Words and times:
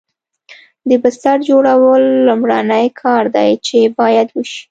د 0.89 0.91
بستر 1.03 1.37
جوړول 1.49 2.03
لومړنی 2.27 2.85
کار 3.01 3.23
دی 3.35 3.51
چې 3.67 3.77
باید 3.99 4.27
وشي 4.31 4.59